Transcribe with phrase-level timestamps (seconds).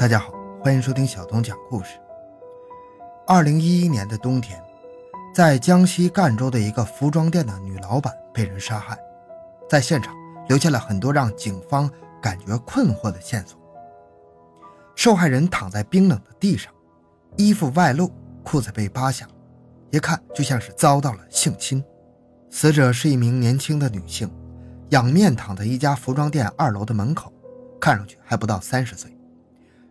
[0.00, 2.00] 大家好，欢迎收听小东讲故事。
[3.26, 4.58] 二零一一年的冬天，
[5.34, 8.98] 在江西赣州的一个服装店的女老板被人杀害，
[9.68, 10.14] 在现场
[10.48, 11.86] 留下了很多让警方
[12.18, 13.60] 感觉困惑的线索。
[14.96, 16.72] 受害人躺在冰冷的地上，
[17.36, 18.10] 衣服外露，
[18.42, 19.28] 裤子被扒下，
[19.90, 21.84] 一看就像是遭到了性侵。
[22.48, 24.32] 死者是一名年轻的女性，
[24.92, 27.30] 仰面躺在一家服装店二楼的门口，
[27.78, 29.14] 看上去还不到三十岁。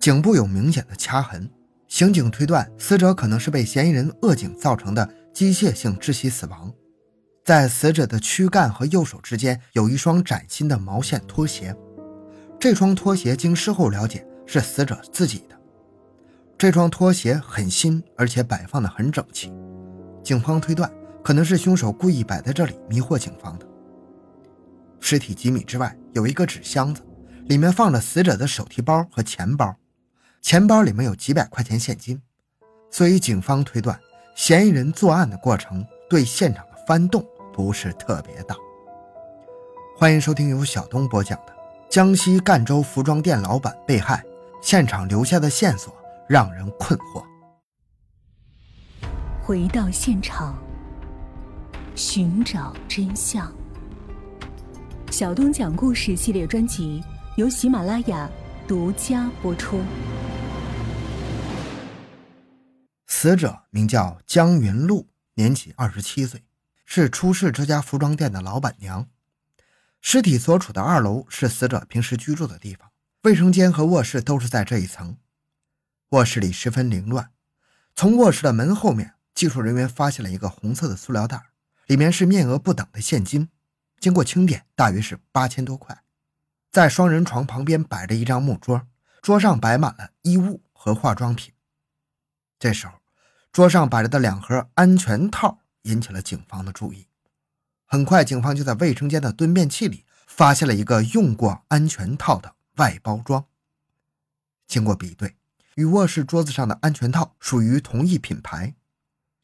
[0.00, 1.48] 颈部有明显的掐痕，
[1.86, 6.72] 刑警推断死者可能是被嫌疑人扼颈造成的机械性窒息死亡。
[7.44, 11.76] 在死者的躯干和右手之间有一双崭新的毛线拖鞋，
[12.58, 15.60] 这双拖鞋经事后了解是死者自己的。
[16.56, 19.52] 这双拖鞋很新，而且摆放的很整齐。
[20.24, 20.90] 警方推断。
[21.22, 23.66] 可能是凶手故意摆在这里迷惑警方的。
[25.00, 27.02] 尸体几米之外有一个纸箱子，
[27.44, 29.76] 里面放着死者的手提包和钱包，
[30.40, 32.20] 钱包里面有几百块钱现金，
[32.90, 33.98] 所以警方推断
[34.34, 38.56] 嫌疑人作案的过程对现场的翻动不是特别大。
[39.96, 41.52] 欢迎收听由小东播讲的
[41.90, 44.24] 《江西赣州服装店老板被害
[44.62, 45.94] 现场留下的线索
[46.26, 47.22] 让人困惑》，
[49.42, 50.56] 回到现场。
[51.96, 53.52] 寻找真相。
[55.10, 57.02] 小东讲故事系列专辑
[57.36, 58.30] 由喜马拉雅
[58.70, 59.82] 独家播出。
[63.08, 66.44] 死者名叫江云露，年仅二十七岁，
[66.86, 69.08] 是出事这家服装店的老板娘。
[70.00, 72.92] 尸体所处的二楼是死者平时居住的地方，
[73.24, 75.16] 卫生间和卧室都是在这一层。
[76.10, 77.32] 卧室里十分凌乱，
[77.96, 81.42] 从卧室的门后面，技术人员发现了一个红色的塑料袋。
[81.88, 83.48] 里面是面额不等的现金，
[83.98, 86.04] 经过清点，大约是八千多块。
[86.70, 88.86] 在双人床旁边摆着一张木桌，
[89.20, 91.52] 桌上摆满了衣物和化妆品。
[92.58, 92.94] 这时候，
[93.50, 97.08] 桌上摆着的两盒安全套引起了警方的注意。
[97.84, 103.46] 很快，警方就在卫生间的蹲便器里发现了一个用过安全套的外包装。
[104.66, 105.36] 经过比对，
[105.74, 108.74] 与卧室桌子上的安全套属于同一品牌。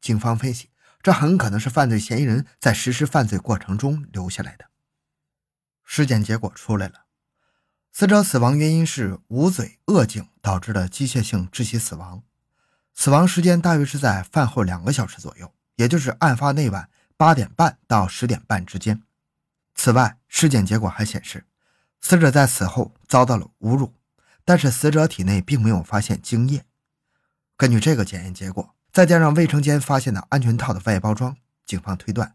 [0.00, 0.70] 警方分析。
[1.02, 4.70] 这很可能是犯罪嫌疑人在实施犯罪过程中留下来的。
[5.84, 7.04] 尸检结果出来了，
[7.96, 12.24] 死者死亡原因是捂嘴扼颈导致的机械性窒息死亡，
[12.92, 19.00] 死亡时间大约是在饭后两个小时左右，也就是案发那晚八点半到十点半之间。
[19.76, 21.44] 此外，尸检结果还显示，
[22.00, 23.94] 死者在死后遭到了侮辱，
[24.44, 26.64] 但是死者体内并没有发现精液。
[27.56, 28.74] 根据这个检验结果。
[28.92, 32.34] 再加上卫生间发现的安全套的外包装，警方推断，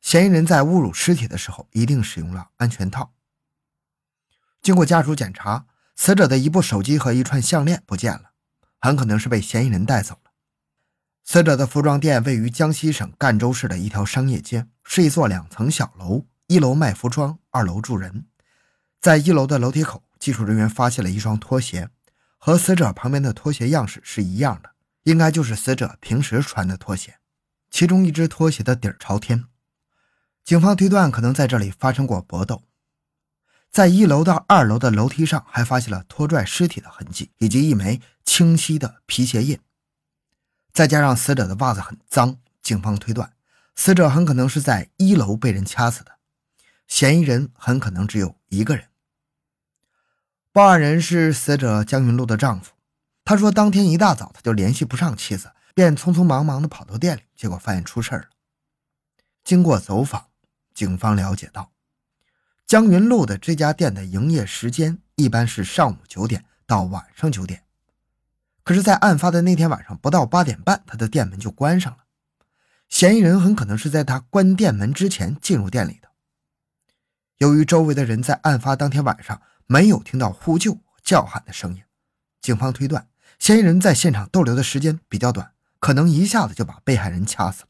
[0.00, 3.12] 嫌疑人在侮辱尸体的时候一定使用了安全套。
[4.68, 5.64] 经过家属检查，
[5.96, 8.32] 死者的一部手机和一串项链不见了，
[8.78, 10.32] 很可能是被嫌疑人带走了。
[11.24, 18.26] 死者的服装店位于江西省赣州市的一条商业街，是一座两层小楼，一楼卖服装，二楼住人。
[19.00, 21.88] 在一楼的楼梯口，技术人员发现了一双拖鞋，
[22.36, 24.72] 和死者旁边的拖鞋样式是一样的。
[25.04, 27.16] 应该就是死者平时穿的拖鞋，
[27.70, 29.46] 其中一只拖鞋的底儿朝天。
[30.44, 32.64] 警方推断可能在这里发生过搏斗。
[33.70, 39.58] 在一楼到二楼的楼梯上还发现了拖拽尸体的痕迹，以及一枚清晰的皮鞋印。
[40.72, 43.32] 再加上死者的袜子很脏，警方推断
[43.76, 46.12] 死者很可能是在一楼被人掐死的。
[46.86, 48.88] 嫌疑人很可能只有一个人。
[50.52, 52.72] 报案人是死者江云露的丈夫。
[53.24, 58.24] 他说，当天一大早他就联系不上妻子，便匆匆忙忙地跑到店里，结果发现出事了。
[59.44, 60.28] 经过走访，
[60.72, 61.70] 警方了解到，
[62.68, 67.64] 江云路的这家店的营业时间一般是上午九点到晚上九点，
[68.62, 72.04] 可是，在案发的那天晚上不到八点半，他的店门就关上了。
[72.90, 76.10] 嫌疑人很可能是在他关店门之前进入店里的。
[77.38, 81.82] 由于周围的人在案发当天晚上没有听到呼救、叫喊的声音，
[82.42, 83.08] 警方推断。
[83.38, 87.68] 嫌疑人在现场逗留的时间比较短，可能一下子就把被害人掐死了。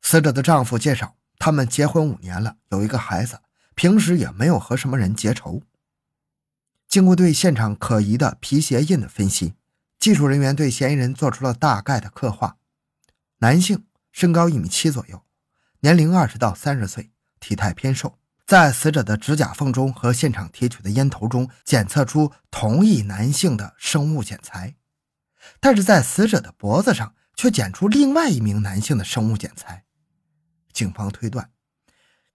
[0.00, 3.40] 死者的丈夫介绍，他们结婚五年了，有一个孩子，
[3.80, 5.62] 平时也没有和什么人结仇。
[6.86, 9.54] 经过对现场可疑的皮鞋印的分析，
[9.98, 12.58] 技术人员对嫌疑人做出了大概的刻画：
[13.38, 15.24] 男性，身高一米七左右，
[15.78, 17.10] 年龄二十到三十岁，
[17.40, 18.18] 体态偏瘦。
[18.46, 24.74] 在死者的指甲缝中和现场提取的烟头中检测出同一男性的生物检材，
[25.58, 29.86] 但是在死者的脖子上却检出另外一名男性的生物检材。
[30.70, 31.48] 警方推断，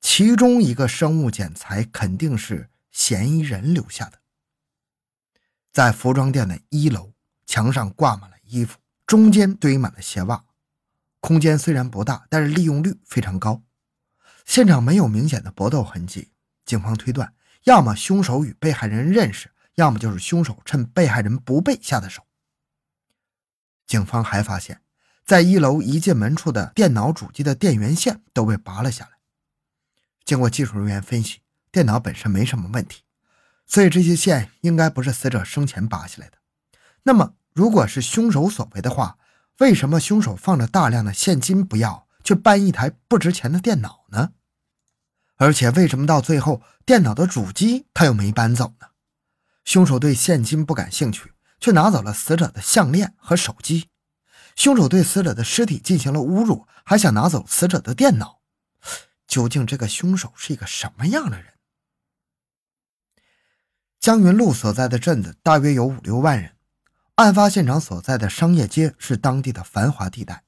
[0.07, 4.19] 其中一个生物检材肯定是嫌疑人留下的。
[5.73, 7.13] 在服装店的一楼，
[7.47, 10.45] 墙上挂满了衣服，中间堆满了鞋袜。
[11.19, 13.63] 空间虽然不大，但是利用率非常高。
[14.45, 16.29] 现场没有明显的搏斗痕迹，
[16.65, 22.21] 警方推断，要么凶手与被害人认识，要么就是凶手趁被害人不备下的手。
[23.87, 24.81] 警方还发现，
[25.25, 29.14] 在一楼一进门处的电脑主机的电源线都被拔了下来。
[30.25, 31.39] 经过技术人员分析，
[31.71, 33.03] 电脑本身没什么问题，
[33.67, 36.37] 所以这些线应该不是死者生前拔下来的。
[37.03, 39.17] 那么，如果是凶手所为的话，
[39.59, 44.31] 为什么凶手放着大量的现金不要，却搬一台不值钱的电脑呢？
[45.37, 48.87] 而且为什么到最后电脑的主机他又没搬走呢？
[49.63, 53.89] 凶手对现金不感兴趣，却拿走了死者的项链和手机。
[54.55, 58.34] 凶手对死者的尸体进行了侮辱，还想拿走死者的电脑。
[59.27, 61.53] 究竟这个凶手是一个什么样的人？
[63.99, 66.55] 江云路所在的镇子大约有五六万人。
[67.15, 70.43] 案发现场所在的商业街是当地的繁华地带。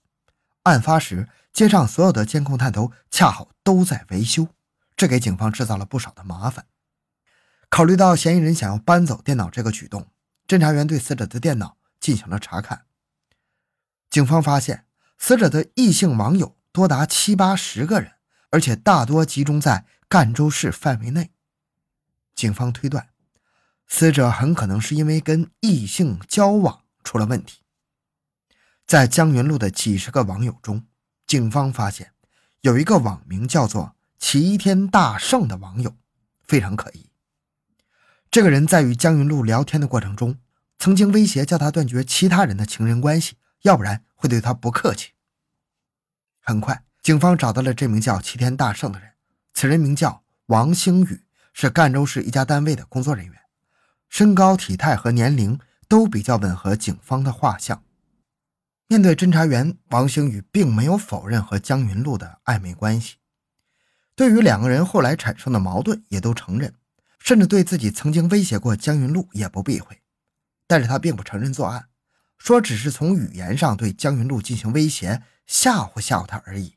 [0.63, 4.49] 案发时，街上所有的监控探头恰好都在维修，
[4.97, 6.67] 这给警方制造了不少的麻烦。
[7.69, 10.11] 考虑到嫌疑人想要搬走电脑这个举动，
[10.45, 12.85] 侦查员对死者的电脑进行了查看。
[14.09, 14.85] 警方发现，
[15.17, 18.16] 死者的异性网友多达七八十个人，
[18.49, 21.31] 而且大多集中在赣州市范围内。
[22.35, 23.09] 警方推断。
[23.87, 27.61] 死者很可能是因为跟异性交往出了问题。
[28.85, 30.85] 在江云路的几十个网友中，
[31.25, 32.11] 警方发现
[32.61, 35.95] 有一个网名叫做“齐天大圣”的网友，
[36.43, 37.09] 非常可疑。
[38.29, 40.37] 这个人在与江云路聊天的过程中，
[40.77, 45.11] 曾经威胁叫他断绝其他人的情人关系，要不然会对他不客气。
[46.41, 49.11] 很快，警方找到了这名叫“齐天大圣”的人，
[49.53, 51.23] 此人名叫王星宇，
[51.53, 53.33] 是赣州市一家单位的工作人员。
[54.09, 55.57] 身高、体态和年龄
[55.87, 57.81] 都比较吻合警方的画像。
[58.87, 63.15] 面对侦查员，王星宇并没有否认和江云露的暧昧关系。
[64.13, 66.73] 对于两个人后来产生的矛盾，也都承认，
[67.19, 70.01] 甚至对自己曾经威胁过江云露也不避讳。
[70.67, 71.87] 但是他并不承认作案，
[72.37, 76.73] 说只是从语言上对江云露进行威胁，吓唬吓唬他而已。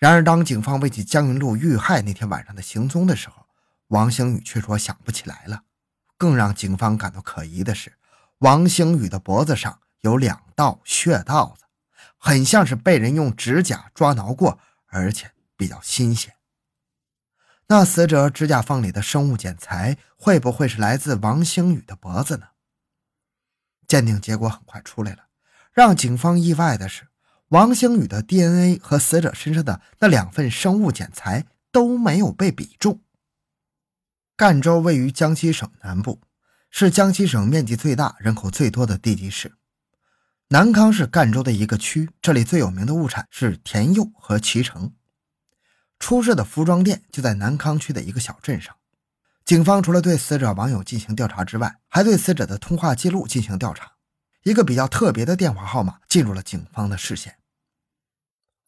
[0.00, 3.46] 然而，当警方问起江云路遇害那天晚上的行踪的时候，
[3.88, 5.64] 王星宇却说想不起来了。
[6.16, 7.98] 更让警方感到可疑的是，
[8.38, 11.66] 王星宇的脖子上有两道血道子，
[12.16, 16.34] 很像是被人用指甲抓挠过，而且比较新鲜。
[17.66, 22.46] 那死者指甲缝里的生物检材会不会是来自王星宇的脖子呢？
[23.86, 25.26] 鉴定结果很快出来了，
[25.74, 27.06] 让警方意外的是，
[27.50, 33.00] 王星宇的 DNA 和死者身上的那两份生物检材都没有被比中。
[34.36, 36.20] 赣州位于江西省南部，
[36.70, 39.54] 是江西省面积最大、人口最多的地级市。
[40.50, 44.92] 南康是赣州的一个区，这里最有名的物产是甜柚和脐橙。
[45.98, 48.76] 出事的服装店就在南康区的一个小镇上。
[49.44, 53.94] 警方除了对死者网友进行调查之外，还对死者的通话记录进行调查。
[54.44, 57.39] 一个比较特别的电话号码进入了警方的视线。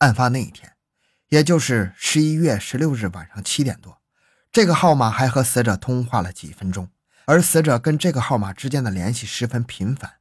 [0.02, 0.72] 案发那一天，
[1.28, 4.02] 也就是十一月十六日晚上七点多。
[4.50, 6.90] 这个号码还和死者通话了几分钟，
[7.24, 10.14] 而死者跟这个号码之间的联系十分频繁。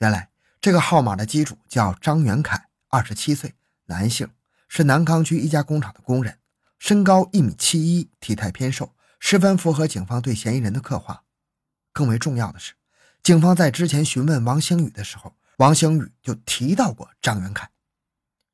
[0.00, 0.28] 原来，
[0.60, 3.54] 这个号码的机主叫张元凯，二十七岁，
[3.86, 4.28] 男性，
[4.68, 6.38] 是南康区一家工厂的工人，
[6.78, 11.24] 身高一米七一，体态偏瘦，十分符合警方对嫌疑人的刻画。
[11.94, 12.74] 更为重要的是，
[13.22, 17.70] 警方在之前询问王星宇的时候，王星宇就提到过张元凯。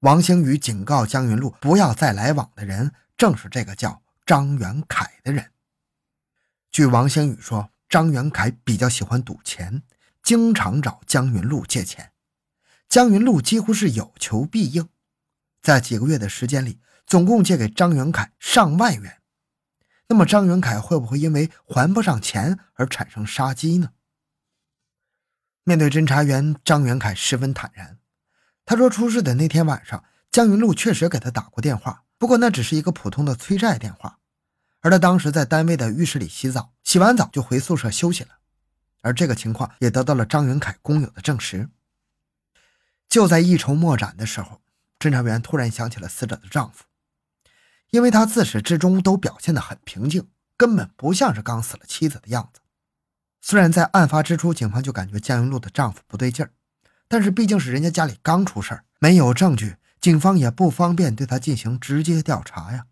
[0.07, 4.05] 王星宇警告江云路不要再来往的人，正是这个叫。
[4.25, 5.51] 张元凯的人，
[6.71, 9.83] 据王星宇说，张元凯比较喜欢赌钱，
[10.23, 12.13] 经常找江云路借钱，
[12.89, 14.89] 江云路几乎是有求必应，
[15.61, 19.21] 在几个月的时间里，总共借给张元凯上万元。
[20.07, 23.91] 那么，张元凯会不会因为还不上钱而产生杀机呢？
[25.65, 27.99] 面对侦查员，张元凯十分坦然，
[28.67, 32.03] 他说，出事的那天晚上，江云路确实给他打过电话。
[32.19, 34.19] 不过那只是一个普通的催债电话，
[34.81, 38.31] 而他当时在单位的浴室里洗澡，洗完澡就回宿舍休息了。
[39.03, 41.69] 而这个情况也得到了张云凯工友的证实。
[43.09, 44.61] 就在一筹莫展的时候，
[44.99, 46.85] 侦查员突然想起了死者的丈夫，
[47.91, 52.61] 因为他自始至终都表现得很平静，根本不像是刚死了妻子的样子。
[53.41, 56.51] 虽然在案发之初，警方就感觉江云路的丈夫不对劲儿，
[57.09, 59.77] 但是毕竟是人家家里刚出事儿，没有证据。
[60.01, 62.87] 警方也不方便对他进行直接调查呀。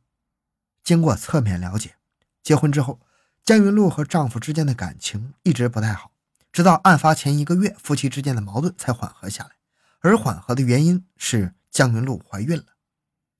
[0.82, 1.94] 经过侧面了解，
[2.42, 3.00] 结婚之后，
[3.44, 6.10] 江云露和丈夫之间的感情一直不太好，
[6.52, 9.50] 直到案发前一个月，夫妻之间的矛盾才缓和下来。
[10.00, 12.64] 而缓和的原因是江云露怀孕了，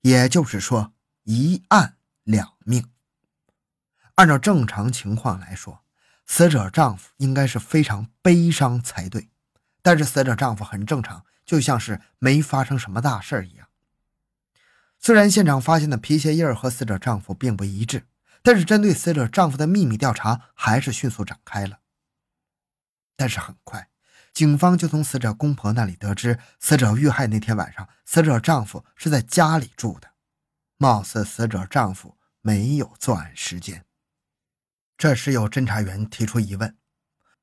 [0.01, 2.89] 也就是说一案两命。
[4.15, 5.81] 按照正常情况来说，
[6.25, 9.29] 死者丈夫应该是非常悲伤才对，
[9.85, 13.67] 但是死者丈夫很正常，就像是没发生什么大事一样。
[14.97, 18.07] 虽然现场发现的皮鞋印和死者丈夫并不一致。
[18.41, 21.79] 但是，针对死者丈夫的秘密调查还是迅速展开了。
[23.15, 23.89] 但是很快，
[24.33, 30.11] 警方就从死者公婆那里得知，死者遇害那天晚上，死者丈夫是在家里住的，
[30.77, 33.83] 貌似死者丈夫没有作案时间。
[34.95, 36.75] 这时，有侦查员提出疑问：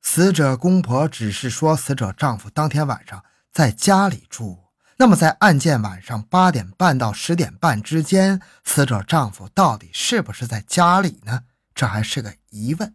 [0.02, 4.58] 死者公婆只是说死者丈夫当天晚上在家里住。
[4.98, 11.44] 那么，在案件晚上八点半到十点半之间，死者丈夫到底是不是在家里呢？
[11.74, 12.94] 这还是个疑问。